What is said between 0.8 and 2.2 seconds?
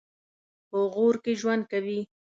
غور کې ژوند کوي.